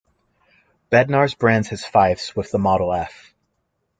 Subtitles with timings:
[0.91, 3.35] Bednarz brands his fifes with the name "Model F".